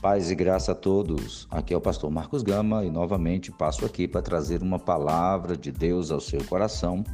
Paz 0.00 0.30
e 0.30 0.34
graça 0.34 0.72
a 0.72 0.74
todos. 0.74 1.46
Aqui 1.50 1.74
é 1.74 1.76
o 1.76 1.80
pastor 1.80 2.10
Marcos 2.10 2.42
Gama 2.42 2.82
e 2.86 2.90
novamente 2.90 3.52
passo 3.52 3.84
aqui 3.84 4.08
para 4.08 4.22
trazer 4.22 4.62
uma 4.62 4.78
palavra 4.78 5.54
de 5.54 5.70
Deus 5.70 6.10
ao 6.10 6.20
seu 6.20 6.42
coração, 6.44 7.04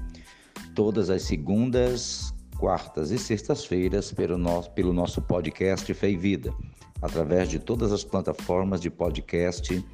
todas 0.72 1.11
as 1.11 1.22
segundas, 1.22 2.32
quartas 2.57 3.11
e 3.11 3.18
sextas-feiras 3.18 4.12
pelo 4.12 4.38
nosso, 4.38 4.70
pelo 4.70 4.93
nosso 4.93 5.20
podcast 5.20 5.93
Fé 5.95 6.11
e 6.11 6.16
Vida, 6.16 6.54
através 7.02 7.48
de 7.48 7.59
todas 7.59 7.91
as 7.91 8.04
plataformas 8.04 8.80
de 8.80 8.89
podcast 8.89 9.84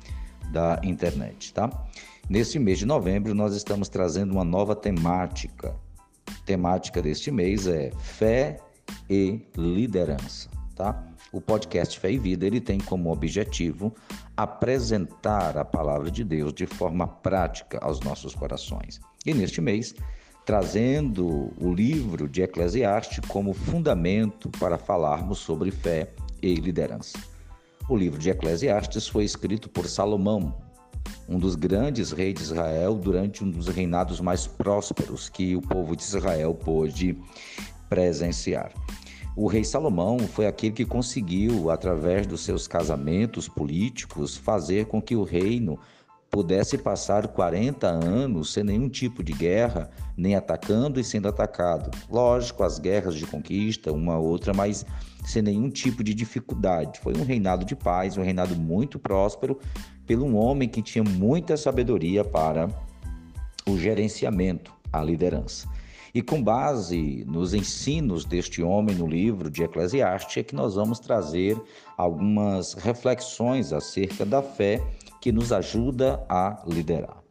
da 0.52 0.78
internet, 0.84 1.54
tá? 1.54 1.70
Neste 2.28 2.58
mês 2.58 2.78
de 2.78 2.84
novembro 2.84 3.34
nós 3.34 3.54
estamos 3.56 3.88
trazendo 3.88 4.32
uma 4.32 4.44
nova 4.44 4.76
temática. 4.76 5.74
A 6.28 6.44
temática 6.44 7.00
deste 7.00 7.30
mês 7.30 7.66
é 7.66 7.90
fé 7.98 8.58
e 9.08 9.40
liderança, 9.56 10.50
tá? 10.76 11.11
O 11.32 11.40
podcast 11.40 11.98
Fé 11.98 12.12
e 12.12 12.18
Vida 12.18 12.46
ele 12.46 12.60
tem 12.60 12.78
como 12.78 13.10
objetivo 13.10 13.94
apresentar 14.36 15.56
a 15.56 15.64
palavra 15.64 16.10
de 16.10 16.22
Deus 16.22 16.52
de 16.52 16.66
forma 16.66 17.06
prática 17.06 17.78
aos 17.80 18.00
nossos 18.00 18.34
corações. 18.34 19.00
E 19.24 19.32
neste 19.32 19.58
mês, 19.58 19.94
trazendo 20.44 21.50
o 21.58 21.72
livro 21.72 22.28
de 22.28 22.42
Eclesiastes 22.42 23.20
como 23.28 23.54
fundamento 23.54 24.50
para 24.50 24.76
falarmos 24.76 25.38
sobre 25.38 25.70
fé 25.70 26.12
e 26.42 26.54
liderança. 26.54 27.18
O 27.88 27.96
livro 27.96 28.18
de 28.18 28.28
Eclesiastes 28.28 29.08
foi 29.08 29.24
escrito 29.24 29.70
por 29.70 29.86
Salomão, 29.86 30.54
um 31.26 31.38
dos 31.38 31.54
grandes 31.54 32.12
reis 32.12 32.34
de 32.34 32.42
Israel 32.42 32.94
durante 32.94 33.42
um 33.42 33.50
dos 33.50 33.68
reinados 33.68 34.20
mais 34.20 34.46
prósperos 34.46 35.30
que 35.30 35.56
o 35.56 35.62
povo 35.62 35.96
de 35.96 36.02
Israel 36.02 36.54
pôde 36.54 37.18
presenciar. 37.88 38.70
O 39.34 39.46
rei 39.46 39.64
Salomão 39.64 40.18
foi 40.18 40.46
aquele 40.46 40.74
que 40.74 40.84
conseguiu, 40.84 41.70
através 41.70 42.26
dos 42.26 42.42
seus 42.42 42.68
casamentos 42.68 43.48
políticos, 43.48 44.36
fazer 44.36 44.86
com 44.86 45.00
que 45.00 45.16
o 45.16 45.22
reino 45.22 45.78
pudesse 46.30 46.76
passar 46.76 47.28
40 47.28 47.86
anos 47.86 48.52
sem 48.52 48.64
nenhum 48.64 48.88
tipo 48.88 49.22
de 49.22 49.32
guerra, 49.32 49.90
nem 50.16 50.34
atacando 50.34 51.00
e 51.00 51.04
sendo 51.04 51.28
atacado. 51.28 51.90
Lógico, 52.10 52.62
as 52.62 52.78
guerras 52.78 53.14
de 53.14 53.26
conquista, 53.26 53.92
uma 53.92 54.18
outra, 54.18 54.52
mas 54.52 54.84
sem 55.24 55.42
nenhum 55.42 55.70
tipo 55.70 56.04
de 56.04 56.12
dificuldade. 56.12 57.00
Foi 57.00 57.14
um 57.16 57.24
reinado 57.24 57.64
de 57.64 57.76
paz, 57.76 58.18
um 58.18 58.22
reinado 58.22 58.54
muito 58.54 58.98
próspero, 58.98 59.58
pelo 60.06 60.26
um 60.26 60.36
homem 60.36 60.68
que 60.68 60.82
tinha 60.82 61.04
muita 61.04 61.56
sabedoria 61.56 62.22
para 62.22 62.68
o 63.66 63.78
gerenciamento, 63.78 64.74
a 64.92 65.02
liderança. 65.02 65.68
E 66.14 66.20
com 66.20 66.42
base 66.42 67.24
nos 67.26 67.54
ensinos 67.54 68.26
deste 68.26 68.62
homem 68.62 68.94
no 68.94 69.06
livro 69.06 69.48
de 69.48 69.62
Eclesiastes, 69.62 70.36
é 70.36 70.42
que 70.42 70.54
nós 70.54 70.74
vamos 70.74 70.98
trazer 70.98 71.58
algumas 71.96 72.74
reflexões 72.74 73.72
acerca 73.72 74.26
da 74.26 74.42
fé 74.42 74.82
que 75.22 75.32
nos 75.32 75.52
ajuda 75.52 76.22
a 76.28 76.62
liderar. 76.66 77.22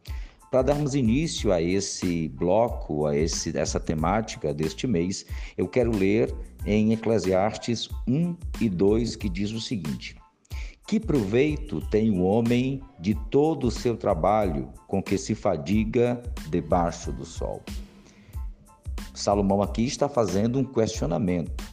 Para 0.50 0.62
darmos 0.62 0.96
início 0.96 1.52
a 1.52 1.62
esse 1.62 2.28
bloco, 2.30 3.06
a 3.06 3.16
esse, 3.16 3.56
essa 3.56 3.78
temática 3.78 4.52
deste 4.52 4.88
mês, 4.88 5.24
eu 5.56 5.68
quero 5.68 5.96
ler 5.96 6.34
em 6.66 6.92
Eclesiastes 6.92 7.88
1 8.08 8.36
e 8.60 8.68
2, 8.68 9.14
que 9.14 9.28
diz 9.28 9.52
o 9.52 9.60
seguinte: 9.60 10.16
Que 10.88 10.98
proveito 10.98 11.80
tem 11.88 12.10
o 12.10 12.24
homem 12.24 12.82
de 12.98 13.14
todo 13.30 13.68
o 13.68 13.70
seu 13.70 13.96
trabalho 13.96 14.70
com 14.88 15.00
que 15.00 15.16
se 15.16 15.36
fadiga 15.36 16.20
debaixo 16.50 17.12
do 17.12 17.24
sol? 17.24 17.62
Salomão 19.14 19.62
aqui 19.62 19.84
está 19.84 20.08
fazendo 20.08 20.58
um 20.58 20.64
questionamento. 20.64 21.64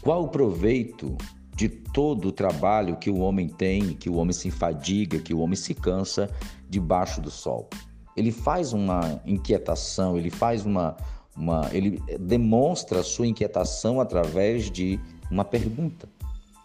Qual 0.00 0.24
o 0.24 0.28
proveito 0.28 1.16
de 1.54 1.68
todo 1.68 2.28
o 2.28 2.32
trabalho 2.32 2.96
que 2.96 3.10
o 3.10 3.18
homem 3.18 3.48
tem, 3.48 3.94
que 3.94 4.10
o 4.10 4.16
homem 4.16 4.32
se 4.32 4.50
fadiga, 4.50 5.18
que 5.18 5.32
o 5.32 5.38
homem 5.38 5.56
se 5.56 5.74
cansa 5.74 6.30
debaixo 6.68 7.20
do 7.20 7.30
sol? 7.30 7.68
Ele 8.16 8.32
faz 8.32 8.72
uma 8.72 9.22
inquietação, 9.24 10.18
ele 10.18 10.30
faz 10.30 10.66
uma, 10.66 10.96
uma 11.36 11.68
ele 11.72 12.02
demonstra 12.20 13.00
a 13.00 13.04
sua 13.04 13.26
inquietação 13.26 14.00
através 14.00 14.70
de 14.70 15.00
uma 15.30 15.44
pergunta: 15.44 16.08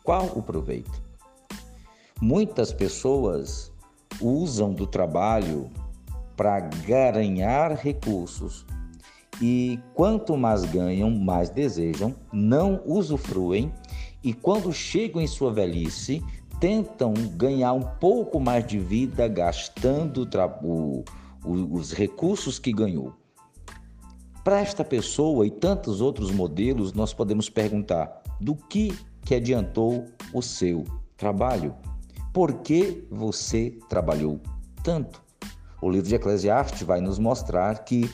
qual 0.03 0.25
o 0.35 0.41
proveito? 0.41 1.01
Muitas 2.19 2.73
pessoas 2.73 3.71
usam 4.19 4.73
do 4.73 4.87
trabalho 4.87 5.69
para 6.35 6.59
ganhar 6.59 7.73
recursos, 7.73 8.65
e 9.41 9.79
quanto 9.93 10.35
mais 10.35 10.65
ganham, 10.65 11.11
mais 11.11 11.49
desejam, 11.49 12.15
não 12.31 12.81
usufruem 12.85 13.71
e 14.23 14.33
quando 14.33 14.73
chegam 14.73 15.21
em 15.21 15.27
sua 15.27 15.53
velhice, 15.53 16.23
tentam 16.59 17.13
ganhar 17.35 17.73
um 17.73 17.83
pouco 17.83 18.39
mais 18.39 18.65
de 18.65 18.79
vida 18.79 19.27
gastando 19.27 20.27
o, 20.63 21.03
os 21.45 21.93
recursos 21.93 22.57
que 22.57 22.73
ganhou. 22.73 23.13
Para 24.43 24.61
esta 24.61 24.83
pessoa 24.83 25.45
e 25.45 25.51
tantos 25.51 26.01
outros 26.01 26.31
modelos, 26.31 26.93
nós 26.93 27.13
podemos 27.13 27.49
perguntar: 27.49 28.21
do 28.39 28.55
que 28.55 28.97
que 29.23 29.35
adiantou 29.35 30.05
o 30.33 30.41
seu 30.41 30.83
trabalho? 31.15 31.75
Por 32.33 32.53
que 32.61 33.05
você 33.11 33.77
trabalhou 33.89 34.39
tanto? 34.83 35.21
O 35.81 35.89
livro 35.89 36.07
de 36.07 36.15
Eclesiastes 36.15 36.81
vai 36.83 37.01
nos 37.01 37.19
mostrar 37.19 37.83
que 37.83 38.09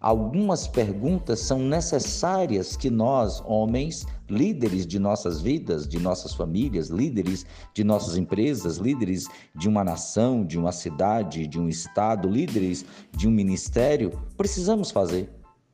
Algumas 0.00 0.68
perguntas 0.68 1.40
são 1.40 1.58
necessárias 1.58 2.76
que 2.76 2.88
nós, 2.88 3.42
homens, 3.44 4.06
líderes 4.30 4.86
de 4.86 4.96
nossas 4.96 5.40
vidas, 5.40 5.88
de 5.88 5.98
nossas 5.98 6.34
famílias, 6.34 6.88
líderes 6.88 7.44
de 7.74 7.82
nossas 7.82 8.16
empresas, 8.16 8.76
líderes 8.76 9.26
de 9.56 9.68
uma 9.68 9.82
nação, 9.82 10.44
de 10.44 10.56
uma 10.56 10.70
cidade, 10.70 11.48
de 11.48 11.58
um 11.58 11.68
estado, 11.68 12.28
líderes 12.28 12.84
de 13.10 13.26
um 13.26 13.32
ministério, 13.32 14.12
precisamos 14.36 14.92
fazer. 14.92 15.32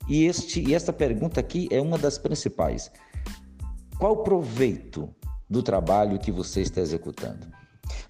E, 0.08 0.24
este, 0.24 0.62
e 0.62 0.74
esta 0.74 0.92
pergunta 0.92 1.40
aqui 1.40 1.68
é 1.70 1.80
uma 1.80 1.98
das 1.98 2.16
principais. 2.16 2.90
Qual 3.98 4.12
o 4.12 4.22
proveito 4.22 5.08
do 5.50 5.62
trabalho 5.62 6.18
que 6.18 6.32
você 6.32 6.62
está 6.62 6.80
executando? 6.80 7.46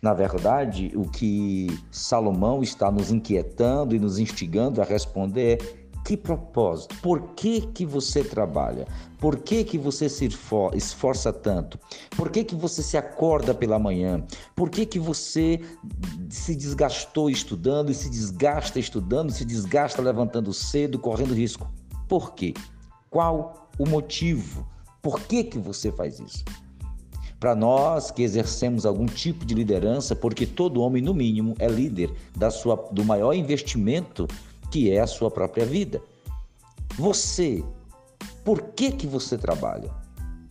Na 0.00 0.14
verdade, 0.14 0.92
o 0.94 1.08
que 1.08 1.66
Salomão 1.90 2.62
está 2.62 2.90
nos 2.90 3.10
inquietando 3.10 3.96
e 3.96 3.98
nos 3.98 4.18
instigando 4.18 4.80
a 4.80 4.84
responder 4.84 5.58
é 5.60 5.83
que 6.04 6.16
propósito? 6.18 6.94
Por 7.00 7.30
que, 7.34 7.62
que 7.62 7.86
você 7.86 8.22
trabalha? 8.22 8.86
Por 9.18 9.38
que, 9.38 9.64
que 9.64 9.78
você 9.78 10.06
se 10.06 10.28
esforça 10.74 11.32
tanto? 11.32 11.78
Por 12.14 12.30
que, 12.30 12.44
que 12.44 12.54
você 12.54 12.82
se 12.82 12.98
acorda 12.98 13.54
pela 13.54 13.78
manhã? 13.78 14.22
Por 14.54 14.68
que, 14.68 14.84
que 14.84 14.98
você 14.98 15.60
se 16.28 16.54
desgastou 16.54 17.30
estudando 17.30 17.90
e 17.90 17.94
se 17.94 18.10
desgasta 18.10 18.78
estudando, 18.78 19.32
se 19.32 19.46
desgasta 19.46 20.02
levantando 20.02 20.52
cedo, 20.52 20.98
correndo 20.98 21.32
risco? 21.32 21.72
Por 22.06 22.34
quê? 22.34 22.52
Qual 23.08 23.70
o 23.78 23.88
motivo? 23.88 24.68
Por 25.00 25.20
que, 25.20 25.42
que 25.42 25.58
você 25.58 25.90
faz 25.90 26.20
isso? 26.20 26.44
Para 27.40 27.54
nós 27.54 28.10
que 28.10 28.22
exercemos 28.22 28.86
algum 28.86 29.06
tipo 29.06 29.44
de 29.44 29.54
liderança, 29.54 30.14
porque 30.14 30.46
todo 30.46 30.80
homem, 30.80 31.02
no 31.02 31.12
mínimo, 31.12 31.54
é 31.58 31.68
líder 31.68 32.10
da 32.36 32.50
sua, 32.50 32.76
do 32.92 33.04
maior 33.04 33.34
investimento 33.34 34.26
que 34.74 34.90
é 34.90 34.98
a 34.98 35.06
sua 35.06 35.30
própria 35.30 35.64
vida. 35.64 36.02
Você, 36.96 37.64
por 38.44 38.60
que 38.60 38.90
que 38.90 39.06
você 39.06 39.38
trabalha? 39.38 39.88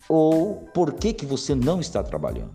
Ou 0.08 0.66
por 0.72 0.94
que 0.94 1.12
que 1.12 1.26
você 1.26 1.54
não 1.54 1.78
está 1.78 2.02
trabalhando? 2.02 2.54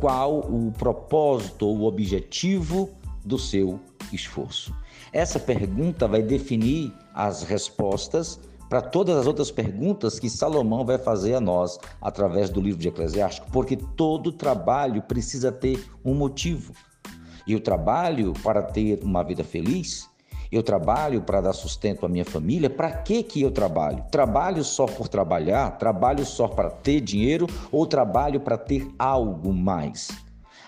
Qual 0.00 0.40
o 0.40 0.72
propósito 0.72 1.64
ou 1.64 1.78
o 1.78 1.84
objetivo 1.84 2.90
do 3.24 3.38
seu 3.38 3.78
esforço? 4.12 4.74
Essa 5.12 5.38
pergunta 5.38 6.08
vai 6.08 6.22
definir 6.22 6.92
as 7.14 7.44
respostas 7.44 8.40
para 8.68 8.82
todas 8.82 9.16
as 9.16 9.28
outras 9.28 9.52
perguntas 9.52 10.18
que 10.18 10.28
Salomão 10.28 10.84
vai 10.84 10.98
fazer 10.98 11.36
a 11.36 11.40
nós 11.40 11.78
através 12.02 12.50
do 12.50 12.60
livro 12.60 12.80
de 12.80 12.88
Eclesiástico, 12.88 13.46
porque 13.52 13.76
todo 13.76 14.32
trabalho 14.32 15.02
precisa 15.02 15.52
ter 15.52 15.88
um 16.04 16.14
motivo. 16.14 16.72
E 17.50 17.56
o 17.56 17.58
trabalho 17.58 18.32
para 18.44 18.62
ter 18.62 19.00
uma 19.02 19.24
vida 19.24 19.42
feliz, 19.42 20.08
eu 20.52 20.62
trabalho 20.62 21.20
para 21.20 21.40
dar 21.40 21.52
sustento 21.52 22.06
à 22.06 22.08
minha 22.08 22.24
família, 22.24 22.70
para 22.70 22.92
que 22.92 23.24
que 23.24 23.42
eu 23.42 23.50
trabalho? 23.50 24.04
Trabalho 24.08 24.62
só 24.62 24.86
por 24.86 25.08
trabalhar? 25.08 25.76
Trabalho 25.76 26.24
só 26.24 26.46
para 26.46 26.70
ter 26.70 27.00
dinheiro 27.00 27.48
ou 27.72 27.84
trabalho 27.88 28.38
para 28.38 28.56
ter 28.56 28.88
algo 28.96 29.52
mais? 29.52 30.12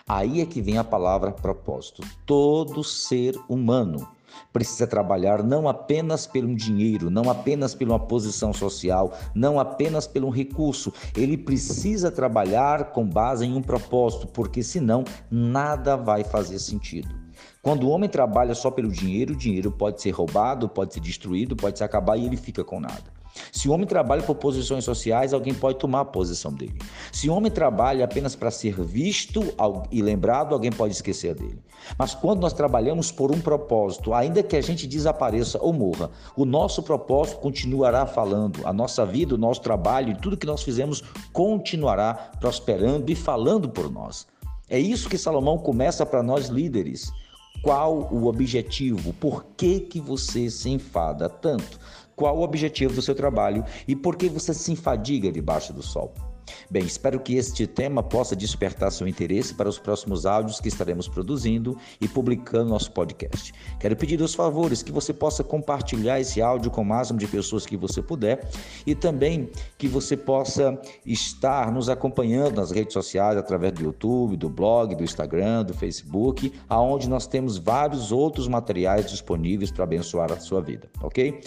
Aí 0.08 0.40
é 0.40 0.44
que 0.44 0.60
vem 0.60 0.76
a 0.76 0.82
palavra 0.82 1.30
propósito. 1.30 2.02
Todo 2.26 2.82
ser 2.82 3.36
humano 3.48 4.08
precisa 4.52 4.86
trabalhar 4.86 5.42
não 5.42 5.68
apenas 5.68 6.26
pelo 6.26 6.54
dinheiro, 6.54 7.10
não 7.10 7.30
apenas 7.30 7.74
pela 7.74 7.98
posição 7.98 8.52
social, 8.52 9.16
não 9.34 9.58
apenas 9.58 10.06
pelo 10.06 10.30
recurso. 10.30 10.92
Ele 11.16 11.36
precisa 11.36 12.10
trabalhar 12.10 12.92
com 12.92 13.06
base 13.06 13.44
em 13.44 13.54
um 13.54 13.62
propósito, 13.62 14.26
porque 14.26 14.62
senão 14.62 15.04
nada 15.30 15.96
vai 15.96 16.24
fazer 16.24 16.58
sentido. 16.58 17.08
Quando 17.62 17.84
o 17.84 17.90
homem 17.90 18.08
trabalha 18.08 18.54
só 18.54 18.70
pelo 18.70 18.90
dinheiro, 18.90 19.34
o 19.34 19.36
dinheiro 19.36 19.70
pode 19.70 20.02
ser 20.02 20.10
roubado, 20.10 20.68
pode 20.68 20.94
ser 20.94 21.00
destruído, 21.00 21.54
pode 21.54 21.78
se 21.78 21.84
acabar 21.84 22.16
e 22.16 22.26
ele 22.26 22.36
fica 22.36 22.64
com 22.64 22.80
nada. 22.80 23.21
Se 23.50 23.68
o 23.68 23.72
homem 23.72 23.86
trabalha 23.86 24.22
por 24.22 24.34
posições 24.34 24.84
sociais, 24.84 25.32
alguém 25.32 25.54
pode 25.54 25.78
tomar 25.78 26.00
a 26.00 26.04
posição 26.04 26.52
dele. 26.52 26.78
Se 27.10 27.28
o 27.28 27.34
homem 27.34 27.50
trabalha 27.50 28.04
apenas 28.04 28.34
para 28.34 28.50
ser 28.50 28.80
visto 28.82 29.42
e 29.90 30.02
lembrado, 30.02 30.54
alguém 30.54 30.70
pode 30.70 30.94
esquecer 30.94 31.34
dele. 31.34 31.58
Mas 31.98 32.14
quando 32.14 32.40
nós 32.40 32.52
trabalhamos 32.52 33.10
por 33.10 33.32
um 33.32 33.40
propósito, 33.40 34.14
ainda 34.14 34.42
que 34.42 34.56
a 34.56 34.60
gente 34.60 34.86
desapareça 34.86 35.58
ou 35.60 35.72
morra, 35.72 36.10
o 36.36 36.44
nosso 36.44 36.82
propósito 36.82 37.38
continuará 37.40 38.06
falando, 38.06 38.66
a 38.66 38.72
nossa 38.72 39.04
vida, 39.04 39.34
o 39.34 39.38
nosso 39.38 39.60
trabalho 39.60 40.12
e 40.12 40.16
tudo 40.16 40.36
que 40.36 40.46
nós 40.46 40.62
fizemos 40.62 41.02
continuará 41.32 42.14
prosperando 42.38 43.10
e 43.10 43.14
falando 43.14 43.68
por 43.68 43.90
nós. 43.90 44.26
É 44.68 44.78
isso 44.78 45.08
que 45.08 45.18
Salomão 45.18 45.58
começa 45.58 46.06
para 46.06 46.22
nós 46.22 46.48
líderes. 46.48 47.12
Qual 47.62 48.08
o 48.12 48.26
objetivo? 48.26 49.12
Por 49.14 49.44
que, 49.56 49.80
que 49.80 50.00
você 50.00 50.50
se 50.50 50.70
enfada 50.70 51.28
tanto? 51.28 51.78
Qual 52.16 52.36
o 52.38 52.42
objetivo 52.42 52.94
do 52.94 53.02
seu 53.02 53.14
trabalho 53.14 53.64
e 53.86 53.96
por 53.96 54.16
que 54.16 54.28
você 54.28 54.52
se 54.54 54.72
enfadiga 54.72 55.30
debaixo 55.30 55.72
do 55.72 55.82
sol? 55.82 56.12
Bem, 56.70 56.84
espero 56.84 57.20
que 57.20 57.34
este 57.34 57.66
tema 57.66 58.02
possa 58.02 58.34
despertar 58.34 58.90
seu 58.90 59.06
interesse 59.06 59.54
para 59.54 59.68
os 59.68 59.78
próximos 59.78 60.26
áudios 60.26 60.60
que 60.60 60.68
estaremos 60.68 61.08
produzindo 61.08 61.76
e 62.00 62.08
publicando 62.08 62.64
no 62.64 62.70
nosso 62.70 62.90
podcast. 62.92 63.52
Quero 63.78 63.96
pedir 63.96 64.20
os 64.20 64.34
favores 64.34 64.82
que 64.82 64.92
você 64.92 65.12
possa 65.12 65.44
compartilhar 65.44 66.20
esse 66.20 66.40
áudio 66.40 66.70
com 66.70 66.82
o 66.82 66.84
máximo 66.84 67.18
de 67.18 67.26
pessoas 67.26 67.66
que 67.66 67.76
você 67.76 68.02
puder 68.02 68.48
e 68.86 68.94
também 68.94 69.50
que 69.78 69.88
você 69.88 70.16
possa 70.16 70.80
estar 71.04 71.70
nos 71.72 71.88
acompanhando 71.88 72.56
nas 72.56 72.70
redes 72.70 72.92
sociais 72.92 73.36
através 73.36 73.72
do 73.72 73.82
YouTube, 73.82 74.36
do 74.36 74.48
blog, 74.48 74.94
do 74.94 75.04
Instagram, 75.04 75.64
do 75.64 75.74
Facebook, 75.74 76.52
aonde 76.68 77.08
nós 77.08 77.26
temos 77.26 77.58
vários 77.58 78.12
outros 78.12 78.48
materiais 78.48 79.10
disponíveis 79.10 79.70
para 79.70 79.84
abençoar 79.84 80.32
a 80.32 80.40
sua 80.40 80.60
vida, 80.60 80.88
ok? 81.02 81.40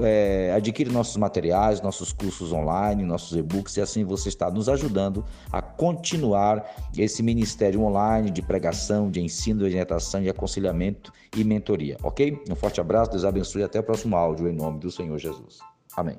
É, 0.00 0.52
adquire 0.56 0.90
nossos 0.90 1.16
materiais, 1.16 1.80
nossos 1.80 2.12
cursos 2.12 2.52
online, 2.52 3.02
nossos 3.02 3.36
e-books, 3.36 3.76
e 3.76 3.80
assim 3.80 4.04
você 4.04 4.28
está 4.28 4.50
nos 4.50 4.68
ajudando 4.68 5.24
a 5.50 5.60
continuar 5.60 6.64
esse 6.96 7.22
ministério 7.22 7.82
online 7.82 8.30
de 8.30 8.42
pregação, 8.42 9.10
de 9.10 9.20
ensino, 9.20 9.60
de 9.60 9.64
orientação, 9.66 10.22
de 10.22 10.28
aconselhamento 10.28 11.12
e 11.36 11.44
mentoria, 11.44 11.96
ok? 12.02 12.42
Um 12.50 12.54
forte 12.54 12.80
abraço, 12.80 13.10
Deus 13.10 13.24
abençoe 13.24 13.62
e 13.62 13.64
até 13.64 13.80
o 13.80 13.82
próximo 13.82 14.16
áudio, 14.16 14.48
em 14.48 14.52
nome 14.52 14.78
do 14.78 14.90
Senhor 14.90 15.18
Jesus. 15.18 15.58
Amém. 15.96 16.18